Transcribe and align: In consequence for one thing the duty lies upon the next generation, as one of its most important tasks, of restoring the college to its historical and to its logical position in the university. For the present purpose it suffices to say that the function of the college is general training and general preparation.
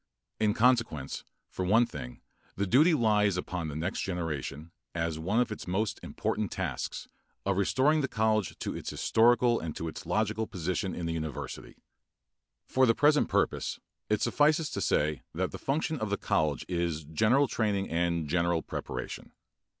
In 0.39 0.55
consequence 0.55 1.23
for 1.47 1.63
one 1.63 1.85
thing 1.85 2.21
the 2.55 2.65
duty 2.65 2.95
lies 2.95 3.37
upon 3.37 3.67
the 3.67 3.75
next 3.75 3.99
generation, 4.01 4.71
as 4.95 5.19
one 5.19 5.39
of 5.39 5.51
its 5.51 5.67
most 5.67 5.99
important 6.01 6.51
tasks, 6.51 7.07
of 7.45 7.55
restoring 7.57 8.01
the 8.01 8.07
college 8.07 8.57
to 8.57 8.75
its 8.75 8.89
historical 8.89 9.59
and 9.59 9.75
to 9.75 9.87
its 9.87 10.07
logical 10.07 10.47
position 10.47 10.95
in 10.95 11.05
the 11.05 11.13
university. 11.13 11.75
For 12.65 12.87
the 12.87 12.95
present 12.95 13.29
purpose 13.29 13.79
it 14.09 14.23
suffices 14.23 14.71
to 14.71 14.81
say 14.81 15.21
that 15.35 15.51
the 15.51 15.59
function 15.59 15.99
of 15.99 16.09
the 16.09 16.17
college 16.17 16.65
is 16.67 17.03
general 17.03 17.47
training 17.47 17.91
and 17.91 18.27
general 18.27 18.63
preparation. 18.63 19.31